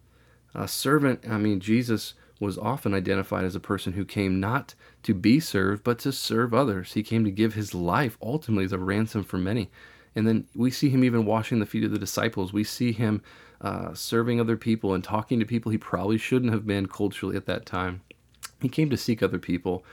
A 0.55 0.67
servant. 0.67 1.23
I 1.29 1.37
mean 1.37 1.59
Jesus 1.59 2.15
was 2.39 2.57
often 2.57 2.93
identified 2.93 3.45
as 3.45 3.55
a 3.55 3.59
person 3.59 3.93
who 3.93 4.05
came 4.05 4.39
not 4.39 4.75
to 5.03 5.13
be 5.13 5.39
served, 5.39 5.83
but 5.83 5.99
to 5.99 6.11
serve 6.11 6.53
others. 6.53 6.93
He 6.93 7.03
came 7.03 7.23
to 7.25 7.31
give 7.31 7.53
his 7.53 7.73
life 7.73 8.17
ultimately 8.21 8.65
as 8.65 8.71
a 8.71 8.77
ransom 8.77 9.23
for 9.23 9.37
many. 9.37 9.69
And 10.15 10.27
then 10.27 10.47
we 10.55 10.71
see 10.71 10.89
him 10.89 11.03
even 11.03 11.25
washing 11.25 11.59
the 11.59 11.65
feet 11.65 11.83
of 11.83 11.91
the 11.91 11.99
disciples. 11.99 12.53
We 12.53 12.63
see 12.63 12.91
him 12.91 13.21
uh, 13.61 13.93
serving 13.93 14.39
other 14.39 14.57
people 14.57 14.93
and 14.93 15.03
talking 15.03 15.39
to 15.39 15.45
people 15.45 15.71
he 15.71 15.77
probably 15.77 16.17
shouldn't 16.17 16.53
have 16.53 16.65
been 16.65 16.87
culturally 16.87 17.35
at 17.35 17.45
that 17.45 17.65
time. 17.65 18.01
He 18.61 18.69
came 18.69 18.89
to 18.89 18.97
seek 18.97 19.21
other 19.21 19.39
people. 19.39 19.83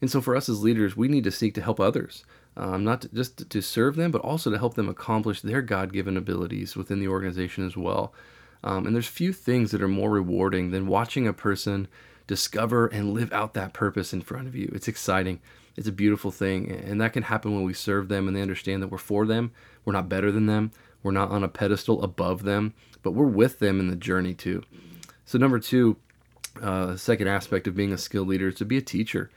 And 0.00 0.10
so 0.10 0.20
for 0.20 0.36
us 0.36 0.48
as 0.48 0.62
leaders, 0.62 0.96
we 0.96 1.08
need 1.08 1.24
to 1.24 1.30
seek 1.30 1.54
to 1.54 1.62
help 1.62 1.80
others, 1.80 2.24
um, 2.56 2.84
not 2.84 3.02
to, 3.02 3.08
just 3.08 3.50
to 3.50 3.60
serve 3.60 3.96
them, 3.96 4.10
but 4.10 4.22
also 4.22 4.50
to 4.50 4.58
help 4.58 4.74
them 4.74 4.88
accomplish 4.88 5.40
their 5.40 5.62
God 5.62 5.92
given 5.92 6.16
abilities 6.16 6.76
within 6.76 7.00
the 7.00 7.08
organization 7.08 7.66
as 7.66 7.76
well. 7.76 8.12
Um, 8.64 8.86
and 8.86 8.94
there's 8.94 9.06
few 9.06 9.32
things 9.32 9.70
that 9.70 9.82
are 9.82 9.88
more 9.88 10.10
rewarding 10.10 10.70
than 10.70 10.86
watching 10.86 11.26
a 11.26 11.32
person 11.32 11.88
discover 12.26 12.86
and 12.86 13.14
live 13.14 13.32
out 13.32 13.54
that 13.54 13.72
purpose 13.72 14.12
in 14.12 14.20
front 14.20 14.48
of 14.48 14.54
you. 14.54 14.70
It's 14.74 14.88
exciting. 14.88 15.40
It's 15.76 15.88
a 15.88 15.92
beautiful 15.92 16.30
thing. 16.30 16.70
And 16.70 17.00
that 17.00 17.12
can 17.12 17.22
happen 17.24 17.54
when 17.54 17.64
we 17.64 17.72
serve 17.72 18.08
them 18.08 18.26
and 18.26 18.36
they 18.36 18.42
understand 18.42 18.82
that 18.82 18.88
we're 18.88 18.98
for 18.98 19.26
them. 19.26 19.52
We're 19.84 19.92
not 19.92 20.08
better 20.08 20.32
than 20.32 20.46
them. 20.46 20.72
We're 21.02 21.12
not 21.12 21.30
on 21.30 21.44
a 21.44 21.48
pedestal 21.48 22.02
above 22.02 22.42
them, 22.42 22.74
but 23.02 23.12
we're 23.12 23.26
with 23.26 23.60
them 23.60 23.80
in 23.80 23.88
the 23.88 23.96
journey 23.96 24.34
too. 24.34 24.62
So, 25.24 25.38
number 25.38 25.58
two, 25.58 25.96
uh, 26.60 26.96
second 26.96 27.28
aspect 27.28 27.68
of 27.68 27.76
being 27.76 27.92
a 27.92 27.98
skilled 27.98 28.28
leader 28.28 28.48
is 28.48 28.56
to 28.56 28.64
be 28.64 28.76
a 28.76 28.82
teacher. 28.82 29.30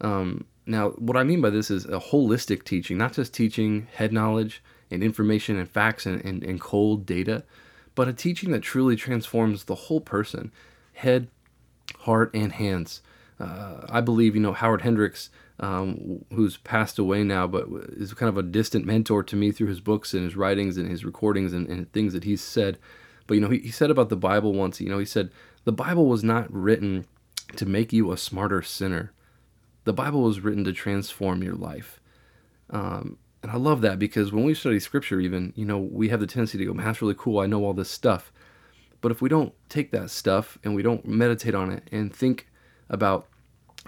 Um, 0.00 0.44
now, 0.66 0.90
what 0.90 1.16
I 1.16 1.24
mean 1.24 1.40
by 1.40 1.50
this 1.50 1.70
is 1.70 1.86
a 1.86 1.98
holistic 1.98 2.64
teaching, 2.64 2.98
not 2.98 3.14
just 3.14 3.34
teaching 3.34 3.88
head 3.92 4.12
knowledge 4.12 4.62
and 4.90 5.02
information 5.02 5.58
and 5.58 5.68
facts 5.68 6.06
and, 6.06 6.24
and, 6.24 6.44
and 6.44 6.60
cold 6.60 7.06
data, 7.06 7.42
but 7.98 8.06
a 8.06 8.12
teaching 8.12 8.52
that 8.52 8.62
truly 8.62 8.94
transforms 8.94 9.64
the 9.64 9.74
whole 9.74 10.00
person 10.00 10.52
head, 10.92 11.26
heart, 12.02 12.30
and 12.32 12.52
hands. 12.52 13.02
Uh, 13.40 13.86
I 13.88 14.00
believe, 14.00 14.36
you 14.36 14.40
know, 14.40 14.52
Howard 14.52 14.82
Hendricks, 14.82 15.30
um, 15.58 16.24
who's 16.32 16.58
passed 16.58 17.00
away 17.00 17.24
now, 17.24 17.48
but 17.48 17.66
is 17.88 18.14
kind 18.14 18.28
of 18.28 18.38
a 18.38 18.44
distant 18.44 18.86
mentor 18.86 19.24
to 19.24 19.34
me 19.34 19.50
through 19.50 19.66
his 19.66 19.80
books 19.80 20.14
and 20.14 20.22
his 20.22 20.36
writings 20.36 20.76
and 20.76 20.88
his 20.88 21.04
recordings 21.04 21.52
and, 21.52 21.66
and 21.66 21.92
things 21.92 22.12
that 22.12 22.22
he's 22.22 22.40
said. 22.40 22.78
But, 23.26 23.34
you 23.34 23.40
know, 23.40 23.50
he, 23.50 23.58
he 23.58 23.72
said 23.72 23.90
about 23.90 24.10
the 24.10 24.16
Bible 24.16 24.52
once, 24.52 24.80
you 24.80 24.88
know, 24.88 25.00
he 25.00 25.04
said, 25.04 25.32
the 25.64 25.72
Bible 25.72 26.06
was 26.06 26.22
not 26.22 26.46
written 26.52 27.04
to 27.56 27.66
make 27.66 27.92
you 27.92 28.12
a 28.12 28.16
smarter 28.16 28.62
sinner. 28.62 29.10
The 29.82 29.92
Bible 29.92 30.22
was 30.22 30.38
written 30.38 30.62
to 30.62 30.72
transform 30.72 31.42
your 31.42 31.56
life. 31.56 31.98
Um, 32.70 33.18
and 33.42 33.52
I 33.52 33.56
love 33.56 33.80
that 33.82 33.98
because 33.98 34.32
when 34.32 34.44
we 34.44 34.54
study 34.54 34.80
scripture, 34.80 35.20
even, 35.20 35.52
you 35.54 35.64
know, 35.64 35.78
we 35.78 36.08
have 36.08 36.20
the 36.20 36.26
tendency 36.26 36.58
to 36.58 36.64
go, 36.64 36.74
man, 36.74 36.86
that's 36.86 37.00
really 37.00 37.14
cool. 37.16 37.38
I 37.38 37.46
know 37.46 37.64
all 37.64 37.74
this 37.74 37.90
stuff. 37.90 38.32
But 39.00 39.12
if 39.12 39.22
we 39.22 39.28
don't 39.28 39.54
take 39.68 39.92
that 39.92 40.10
stuff 40.10 40.58
and 40.64 40.74
we 40.74 40.82
don't 40.82 41.06
meditate 41.06 41.54
on 41.54 41.70
it 41.70 41.84
and 41.92 42.14
think 42.14 42.48
about 42.88 43.28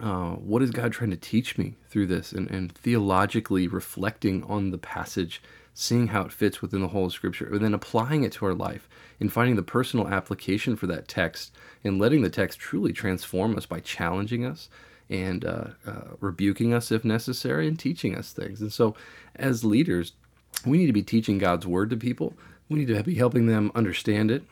uh, 0.00 0.30
what 0.30 0.62
is 0.62 0.71
God 0.71 0.92
trying 0.92 1.11
to 1.11 1.16
teach 1.16 1.59
me 1.59 1.75
through 1.88 2.07
this 2.07 2.33
and, 2.33 2.49
and 2.50 2.73
theologically 2.73 3.66
reflecting 3.66 4.45
on 4.45 4.71
the 4.71 4.78
passage, 4.78 5.42
seeing 5.75 6.09
how 6.09 6.23
it 6.23 6.33
fits 6.33 6.62
within 6.62 6.80
the 6.80 6.88
whole 6.88 7.07
of 7.07 7.12
Scripture, 7.12 7.52
and 7.52 7.64
then 7.64 7.75
applying 7.75 8.23
it 8.23 8.33
to 8.33 8.47
our 8.47 8.54
life 8.54 8.88
and 9.19 9.33
finding 9.33 9.57
the 9.57 9.62
personal 9.62 10.07
application 10.07 10.76
for 10.76 10.87
that 10.87 11.09
text 11.09 11.52
and 11.83 11.99
letting 11.99 12.23
the 12.23 12.30
text 12.30 12.61
truly 12.61 12.92
transform 12.92 13.57
us 13.57 13.66
by 13.66 13.80
challenging 13.80 14.45
us 14.45 14.69
and 15.11 15.45
uh, 15.45 15.64
uh, 15.87 16.02
rebuking 16.21 16.73
us 16.73 16.93
if 16.93 17.05
necessary 17.05 17.67
and 17.67 17.79
teaching 17.79 18.17
us 18.17 18.33
things. 18.33 18.61
And 18.61 18.73
so, 18.73 18.95
as 19.35 19.64
leaders, 19.64 20.12
we 20.64 20.79
need 20.79 20.87
to 20.87 20.93
be 20.93 21.02
teaching 21.02 21.38
God's 21.38 21.67
word 21.67 21.90
to 21.90 21.97
people. 21.97 22.35
We 22.69 22.79
need 22.79 22.88
to 22.88 23.02
be 23.02 23.17
helping 23.17 23.47
them 23.47 23.73
understand 23.75 24.31
it, 24.31 24.45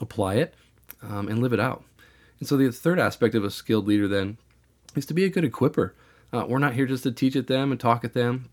apply 0.00 0.36
it, 0.36 0.54
um, 1.02 1.28
and 1.28 1.42
live 1.42 1.52
it 1.52 1.60
out. 1.60 1.82
And 2.38 2.48
so, 2.48 2.56
the 2.56 2.70
third 2.70 3.00
aspect 3.00 3.34
of 3.34 3.44
a 3.44 3.50
skilled 3.50 3.86
leader 3.86 4.06
then 4.06 4.38
is 4.94 5.06
to 5.06 5.14
be 5.14 5.24
a 5.24 5.28
good 5.28 5.44
equiper. 5.44 5.90
Uh, 6.32 6.44
we're 6.48 6.58
not 6.58 6.74
here 6.74 6.86
just 6.86 7.02
to 7.02 7.12
teach 7.12 7.34
at 7.34 7.48
them 7.48 7.72
and 7.72 7.80
talk 7.80 8.04
at 8.04 8.12
them, 8.12 8.48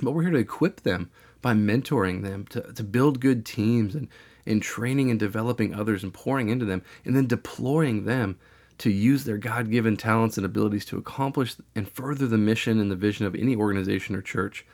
but 0.00 0.12
we're 0.12 0.22
here 0.22 0.30
to 0.30 0.38
equip 0.38 0.82
them 0.82 1.10
by 1.42 1.52
mentoring 1.52 2.22
them 2.22 2.46
to, 2.46 2.60
to 2.72 2.84
build 2.84 3.20
good 3.20 3.44
teams 3.44 3.94
and, 3.94 4.08
and 4.46 4.62
training 4.62 5.10
and 5.10 5.18
developing 5.18 5.74
others 5.74 6.04
and 6.04 6.14
pouring 6.14 6.48
into 6.48 6.64
them 6.64 6.82
and 7.04 7.16
then 7.16 7.26
deploying 7.26 8.04
them 8.04 8.38
to 8.78 8.90
use 8.90 9.24
their 9.24 9.38
God 9.38 9.70
given 9.70 9.96
talents 9.96 10.36
and 10.36 10.44
abilities 10.44 10.84
to 10.86 10.98
accomplish 10.98 11.56
and 11.74 11.88
further 11.88 12.26
the 12.26 12.38
mission 12.38 12.80
and 12.80 12.90
the 12.90 12.96
vision 12.96 13.26
of 13.26 13.34
any 13.34 13.56
organization 13.56 14.14
or 14.14 14.22
church. 14.22 14.66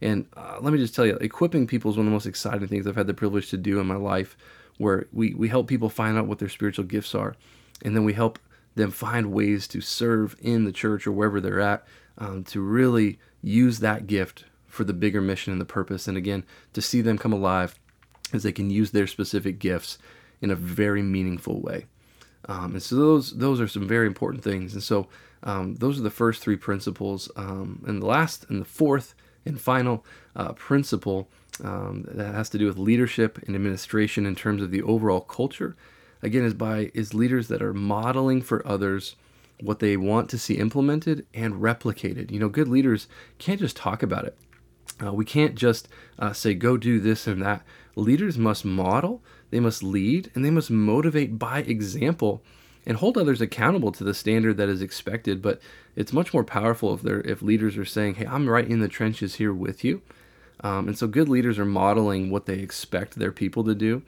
And 0.00 0.26
uh, 0.36 0.58
let 0.60 0.72
me 0.72 0.78
just 0.78 0.94
tell 0.94 1.06
you, 1.06 1.16
equipping 1.16 1.66
people 1.66 1.90
is 1.90 1.96
one 1.96 2.06
of 2.06 2.10
the 2.10 2.14
most 2.14 2.26
exciting 2.26 2.68
things 2.68 2.86
I've 2.86 2.96
had 2.96 3.06
the 3.06 3.14
privilege 3.14 3.50
to 3.50 3.56
do 3.56 3.80
in 3.80 3.86
my 3.86 3.96
life, 3.96 4.36
where 4.78 5.06
we, 5.12 5.32
we 5.34 5.48
help 5.48 5.68
people 5.68 5.88
find 5.88 6.18
out 6.18 6.26
what 6.26 6.38
their 6.38 6.48
spiritual 6.48 6.84
gifts 6.84 7.14
are, 7.14 7.34
and 7.82 7.96
then 7.96 8.04
we 8.04 8.12
help 8.12 8.38
them 8.74 8.90
find 8.90 9.32
ways 9.32 9.66
to 9.68 9.80
serve 9.80 10.36
in 10.40 10.64
the 10.64 10.72
church 10.72 11.06
or 11.06 11.12
wherever 11.12 11.40
they're 11.40 11.60
at 11.60 11.86
um, 12.18 12.44
to 12.44 12.60
really 12.60 13.18
use 13.42 13.78
that 13.78 14.06
gift 14.06 14.44
for 14.66 14.84
the 14.84 14.92
bigger 14.92 15.22
mission 15.22 15.52
and 15.52 15.60
the 15.60 15.66
purpose. 15.66 16.06
And 16.06 16.16
again, 16.18 16.44
to 16.74 16.82
see 16.82 17.00
them 17.00 17.16
come 17.16 17.32
alive 17.32 17.78
as 18.34 18.42
they 18.42 18.52
can 18.52 18.68
use 18.68 18.90
their 18.90 19.06
specific 19.06 19.58
gifts 19.58 19.98
in 20.42 20.50
a 20.50 20.56
very 20.56 21.02
meaningful 21.02 21.60
way. 21.60 21.86
Um, 22.46 22.74
and 22.74 22.82
so 22.82 22.96
those 22.96 23.32
those 23.36 23.60
are 23.60 23.68
some 23.68 23.86
very 23.86 24.06
important 24.06 24.42
things. 24.44 24.72
And 24.74 24.82
so 24.82 25.08
um, 25.42 25.76
those 25.76 25.98
are 25.98 26.02
the 26.02 26.10
first 26.10 26.42
three 26.42 26.56
principles. 26.56 27.30
Um, 27.36 27.82
and 27.86 28.02
the 28.02 28.06
last 28.06 28.46
and 28.48 28.60
the 28.60 28.66
fourth 28.66 29.14
and 29.44 29.60
final 29.60 30.04
uh, 30.34 30.52
principle 30.52 31.28
um, 31.62 32.04
that 32.08 32.34
has 32.34 32.48
to 32.50 32.58
do 32.58 32.66
with 32.66 32.78
leadership 32.78 33.38
and 33.46 33.54
administration 33.54 34.26
in 34.26 34.34
terms 34.34 34.62
of 34.62 34.70
the 34.70 34.82
overall 34.82 35.20
culture. 35.20 35.76
Again, 36.22 36.44
is 36.44 36.54
by 36.54 36.90
is 36.94 37.14
leaders 37.14 37.48
that 37.48 37.62
are 37.62 37.74
modeling 37.74 38.42
for 38.42 38.66
others 38.66 39.16
what 39.60 39.78
they 39.78 39.96
want 39.96 40.28
to 40.30 40.38
see 40.38 40.54
implemented 40.54 41.26
and 41.32 41.54
replicated. 41.54 42.30
You 42.30 42.40
know, 42.40 42.48
good 42.48 42.68
leaders 42.68 43.08
can't 43.38 43.60
just 43.60 43.76
talk 43.76 44.02
about 44.02 44.24
it. 44.24 44.36
Uh, 45.02 45.12
we 45.12 45.24
can't 45.24 45.54
just 45.54 45.88
uh, 46.18 46.32
say, 46.32 46.54
go 46.54 46.76
do 46.76 47.00
this 47.00 47.26
and 47.26 47.42
that. 47.42 47.62
Leaders 47.94 48.38
must 48.38 48.64
model, 48.64 49.22
they 49.50 49.60
must 49.60 49.82
lead, 49.82 50.30
and 50.34 50.44
they 50.44 50.50
must 50.50 50.70
motivate 50.70 51.38
by 51.38 51.60
example 51.60 52.42
and 52.86 52.98
hold 52.98 53.18
others 53.18 53.40
accountable 53.40 53.90
to 53.92 54.04
the 54.04 54.14
standard 54.14 54.56
that 54.56 54.68
is 54.68 54.80
expected. 54.80 55.42
But 55.42 55.60
it's 55.96 56.12
much 56.12 56.32
more 56.32 56.44
powerful 56.44 56.94
if 56.94 57.02
they're 57.02 57.20
if 57.22 57.42
leaders 57.42 57.76
are 57.76 57.84
saying, 57.84 58.16
"Hey, 58.16 58.26
I'm 58.26 58.48
right 58.48 58.66
in 58.66 58.80
the 58.80 58.88
trenches 58.88 59.36
here 59.36 59.52
with 59.52 59.84
you," 59.84 60.02
um, 60.60 60.88
and 60.88 60.96
so 60.96 61.06
good 61.06 61.28
leaders 61.28 61.58
are 61.58 61.64
modeling 61.64 62.30
what 62.30 62.46
they 62.46 62.58
expect 62.58 63.16
their 63.16 63.32
people 63.32 63.64
to 63.64 63.74
do, 63.74 64.02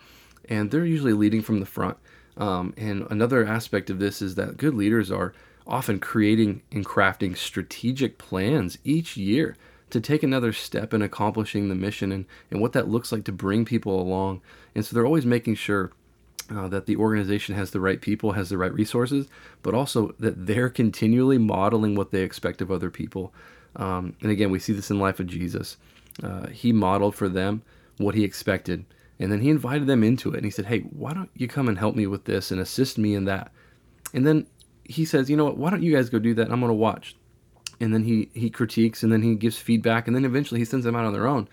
and 0.49 0.71
they're 0.71 0.87
usually 0.87 1.13
leading 1.13 1.43
from 1.43 1.61
the 1.61 1.67
front. 1.67 1.97
Um, 2.37 2.73
and 2.77 3.07
another 3.11 3.45
aspect 3.45 3.91
of 3.91 3.99
this 3.99 4.23
is 4.23 4.37
that 4.37 4.57
good 4.57 4.75
leaders 4.75 5.11
are 5.11 5.33
often 5.67 5.99
creating 5.99 6.63
and 6.73 6.87
crafting 6.87 7.37
strategic 7.37 8.17
plans 8.17 8.79
each 8.85 9.17
year 9.17 9.57
to 9.91 10.01
take 10.01 10.23
another 10.23 10.53
step 10.53 10.93
in 10.93 11.03
accomplishing 11.03 11.69
the 11.69 11.75
mission 11.75 12.13
and, 12.13 12.27
and 12.51 12.61
what 12.61 12.73
that 12.73 12.89
looks 12.89 13.13
like 13.13 13.25
to 13.25 13.33
bring 13.33 13.65
people 13.65 14.01
along. 14.01 14.41
And 14.75 14.85
so 14.85 14.95
they're 14.95 15.07
always 15.07 15.27
making 15.27 15.55
sure 15.55 15.93
uh, 16.51 16.69
that 16.69 16.87
the 16.87 16.97
organization 16.97 17.55
has 17.55 17.71
the 17.71 17.81
right 17.81 18.01
people, 18.01 18.33
has 18.33 18.49
the 18.49 18.59
right 18.59 18.73
resources, 18.73 19.27
but 19.63 19.75
also 19.75 20.15
that 20.19 20.47
they're 20.47 20.71
continually 20.71 21.39
modeling 21.39 21.95
what 21.95 22.11
they 22.11 22.23
expect 22.23 22.61
of 22.61 22.71
other 22.71 22.91
people. 22.91 23.33
Um, 23.77 24.17
and 24.23 24.31
again, 24.31 24.51
we 24.51 24.59
see 24.59 24.73
this 24.73 24.91
in 24.91 24.99
life 24.99 25.21
of 25.21 25.27
Jesus. 25.27 25.77
Uh, 26.23 26.49
he 26.49 26.73
modeled 26.73 27.15
for 27.15 27.29
them 27.29 27.63
what 27.99 28.15
he 28.15 28.25
expected, 28.25 28.85
and 29.19 29.31
then 29.31 29.41
he 29.41 29.51
invited 29.51 29.87
them 29.87 30.03
into 30.03 30.33
it. 30.33 30.37
And 30.37 30.45
he 30.45 30.51
said, 30.51 30.67
Hey, 30.67 30.81
why 30.81 31.13
don't 31.13 31.31
you 31.35 31.49
come 31.49 31.69
and 31.69 31.79
help 31.79 31.95
me 31.95 32.07
with 32.07 32.25
this 32.25 32.51
and 32.51 32.61
assist 32.61 32.99
me 32.99 33.15
in 33.15 33.25
that? 33.27 33.53
And 34.15 34.27
then 34.27 34.47
he 34.85 35.05
says, 35.05 35.29
You 35.29 35.37
know 35.37 35.45
what? 35.45 35.59
Why 35.59 35.71
don't 35.71 35.83
you 35.83 35.95
guys 35.95 36.09
go 36.09 36.19
do 36.19 36.35
that? 36.35 36.51
I'm 36.51 36.61
going 36.61 36.71
to 36.71 36.75
watch 36.75 37.15
and 37.81 37.95
then 37.95 38.05
he 38.05 38.29
he 38.35 38.51
critiques 38.51 39.03
and 39.03 39.13
then 39.13 39.23
he 39.23 39.35
gives 39.35 39.57
feedback 39.57 40.07
and 40.07 40.17
then 40.17 40.25
eventually 40.25 40.61
he 40.61 40.65
sends 40.65 40.85
them 40.85 40.97
out 40.97 41.05
on 41.05 41.13
their 41.13 41.27
own. 41.27 41.49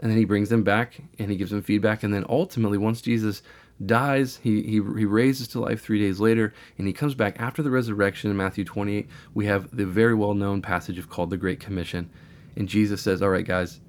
And 0.00 0.10
then 0.10 0.18
he 0.18 0.24
brings 0.24 0.48
them 0.48 0.62
back 0.62 1.00
and 1.18 1.28
he 1.30 1.36
gives 1.36 1.50
them 1.50 1.62
feedback. 1.62 2.02
And 2.02 2.12
then 2.14 2.24
ultimately 2.28 2.78
once 2.78 3.00
jesus 3.00 3.42
dies 3.84 4.40
he, 4.42 4.62
he, 4.62 4.72
he 4.72 4.80
raises 4.80 5.46
to 5.46 5.60
life 5.60 5.80
three 5.80 6.00
days 6.00 6.18
later 6.18 6.52
and 6.78 6.88
he 6.88 6.92
comes 6.92 7.14
back 7.14 7.40
after 7.40 7.62
the 7.62 7.70
resurrection 7.70 8.28
in 8.28 8.36
matthew 8.36 8.64
28 8.64 9.08
we 9.34 9.46
have 9.46 9.68
the 9.76 9.86
very 9.86 10.14
well 10.14 10.34
known 10.34 10.60
passage 10.60 10.98
of 10.98 11.08
called 11.08 11.30
the 11.30 11.36
great 11.36 11.60
commission. 11.60 12.10
And 12.56 12.68
jesus 12.68 13.02
says 13.02 13.22
all 13.22 13.30
right 13.30 13.46
guys 13.46 13.80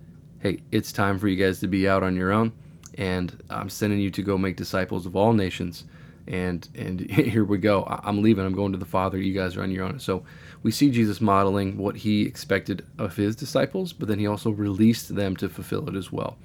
hey 0.42 0.62
it's 0.72 0.92
time 0.92 1.18
for 1.18 1.28
you 1.28 1.44
guys 1.44 1.60
to 1.62 1.68
be 1.68 1.88
out 1.88 2.04
on 2.04 2.16
your 2.16 2.32
own. 2.32 2.52
And 2.98 3.42
i'm 3.50 3.70
sending 3.70 4.00
you 4.00 4.12
to 4.12 4.22
go 4.22 4.38
make 4.38 4.58
disciples 4.58 5.06
of 5.06 5.16
all 5.16 5.34
nations 5.34 5.86
and 6.30 6.70
and 6.76 7.00
here 7.10 7.44
we 7.44 7.58
go. 7.58 7.84
I'm 8.04 8.22
leaving. 8.22 8.46
I'm 8.46 8.54
going 8.54 8.72
to 8.72 8.78
the 8.78 8.86
father. 8.86 9.18
You 9.18 9.34
guys 9.34 9.58
are 9.58 9.64
on 9.64 9.72
your 9.72 9.84
own. 9.84 10.00
So 10.00 10.24
we 10.62 10.72
see 10.72 10.90
jesus 10.90 11.22
modeling 11.22 11.78
what 11.78 11.96
he 11.98 12.24
expected 12.24 12.86
of 12.98 13.16
his 13.16 13.36
disciples 13.36 13.94
but 13.94 14.08
then 14.08 14.20
he 14.20 14.28
also 14.28 14.50
released 14.50 15.16
them 15.16 15.36
to 15.38 15.50
fulfill 15.50 15.90
it 15.90 15.96
as 15.96 16.12
well. 16.12 16.38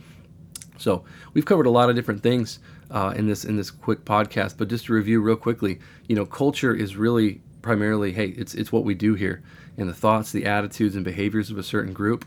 So 0.78 1.04
we've 1.32 1.44
covered 1.44 1.66
a 1.66 1.70
lot 1.70 1.88
of 1.88 1.96
different 1.96 2.22
things 2.22 2.58
uh, 2.90 3.14
in 3.16 3.28
this 3.28 3.44
in 3.44 3.56
this 3.56 3.70
quick 3.70 4.04
podcast 4.04 4.56
but 4.56 4.68
just 4.68 4.86
to 4.86 4.94
review 4.94 5.20
real 5.20 5.36
quickly 5.36 5.78
you 6.08 6.16
know 6.16 6.26
culture 6.26 6.74
is 6.74 6.96
really 6.96 7.40
primarily 7.62 8.12
hey 8.12 8.28
it's 8.28 8.54
it's 8.54 8.72
what 8.72 8.84
we 8.84 8.94
do 8.94 9.14
here 9.14 9.42
and 9.76 9.88
the 9.88 9.94
thoughts 9.94 10.32
the 10.32 10.46
attitudes 10.46 10.94
and 10.96 11.04
behaviors 11.04 11.50
of 11.50 11.58
a 11.58 11.62
certain 11.62 11.92
group. 11.92 12.24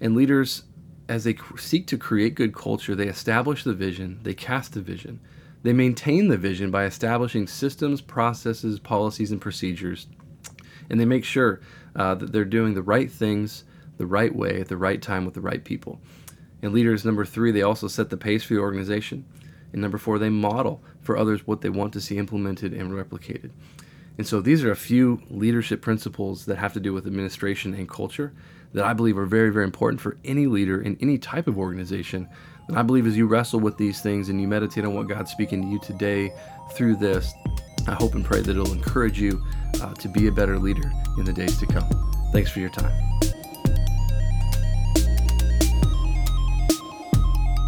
And 0.00 0.16
leaders 0.16 0.64
as 1.08 1.24
they 1.24 1.36
seek 1.56 1.86
to 1.88 1.98
create 1.98 2.34
good 2.34 2.54
culture 2.54 2.94
they 2.94 3.08
establish 3.08 3.64
the 3.64 3.74
vision 3.74 4.20
they 4.22 4.34
cast 4.34 4.72
the 4.72 4.80
vision 4.80 5.20
they 5.62 5.72
maintain 5.72 6.28
the 6.28 6.36
vision 6.36 6.70
by 6.70 6.84
establishing 6.84 7.46
systems, 7.46 8.00
processes, 8.00 8.78
policies, 8.78 9.30
and 9.30 9.40
procedures. 9.40 10.06
And 10.90 10.98
they 10.98 11.04
make 11.04 11.24
sure 11.24 11.60
uh, 11.94 12.14
that 12.16 12.32
they're 12.32 12.44
doing 12.44 12.74
the 12.74 12.82
right 12.82 13.10
things 13.10 13.64
the 13.98 14.06
right 14.06 14.34
way 14.34 14.60
at 14.60 14.68
the 14.68 14.76
right 14.76 15.00
time 15.00 15.24
with 15.24 15.34
the 15.34 15.40
right 15.40 15.64
people. 15.64 16.00
And 16.60 16.72
leaders, 16.72 17.04
number 17.04 17.24
three, 17.24 17.50
they 17.50 17.62
also 17.62 17.88
set 17.88 18.10
the 18.10 18.16
pace 18.16 18.42
for 18.42 18.54
the 18.54 18.60
organization. 18.60 19.24
And 19.72 19.80
number 19.80 19.98
four, 19.98 20.18
they 20.18 20.28
model 20.28 20.82
for 21.00 21.16
others 21.16 21.46
what 21.46 21.60
they 21.60 21.68
want 21.68 21.92
to 21.94 22.00
see 22.00 22.18
implemented 22.18 22.72
and 22.72 22.90
replicated. 22.90 23.50
And 24.18 24.26
so 24.26 24.40
these 24.40 24.62
are 24.62 24.70
a 24.70 24.76
few 24.76 25.22
leadership 25.30 25.80
principles 25.80 26.46
that 26.46 26.58
have 26.58 26.72
to 26.74 26.80
do 26.80 26.92
with 26.92 27.06
administration 27.06 27.74
and 27.74 27.88
culture 27.88 28.32
that 28.72 28.84
I 28.84 28.92
believe 28.92 29.18
are 29.18 29.26
very, 29.26 29.50
very 29.50 29.64
important 29.64 30.00
for 30.00 30.16
any 30.24 30.46
leader 30.46 30.80
in 30.80 30.96
any 31.00 31.18
type 31.18 31.46
of 31.46 31.58
organization. 31.58 32.28
And 32.68 32.78
I 32.78 32.82
believe 32.82 33.06
as 33.06 33.16
you 33.16 33.26
wrestle 33.26 33.60
with 33.60 33.76
these 33.76 34.00
things 34.00 34.28
and 34.28 34.40
you 34.40 34.48
meditate 34.48 34.84
on 34.84 34.94
what 34.94 35.08
God's 35.08 35.30
speaking 35.30 35.62
to 35.62 35.68
you 35.68 35.78
today 35.80 36.32
through 36.74 36.96
this, 36.96 37.32
I 37.86 37.94
hope 37.94 38.14
and 38.14 38.24
pray 38.24 38.40
that 38.40 38.50
it'll 38.50 38.72
encourage 38.72 39.20
you 39.20 39.44
uh, 39.82 39.92
to 39.94 40.08
be 40.08 40.28
a 40.28 40.32
better 40.32 40.58
leader 40.58 40.90
in 41.18 41.24
the 41.24 41.32
days 41.32 41.58
to 41.58 41.66
come. 41.66 41.88
Thanks 42.32 42.50
for 42.50 42.60
your 42.60 42.70
time. 42.70 42.92